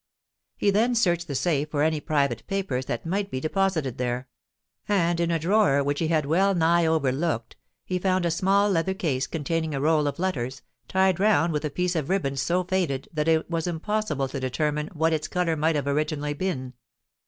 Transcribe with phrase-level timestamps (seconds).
[0.57, 4.27] He then searched the safe for any private papers that might be deposited there;
[4.87, 8.95] and in a drawer which he had well nigh overlooked, he found a small leather
[8.95, 13.09] case containing a roll of letters, tied round with a piece of riband so faded
[13.13, 16.73] that it was impossible to determine what its colour might have originally been.